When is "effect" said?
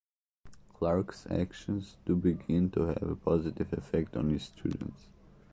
3.71-4.17